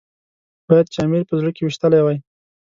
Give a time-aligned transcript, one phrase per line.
[0.67, 2.17] باید چې امیر یې په زړه کې ويشتلی وای.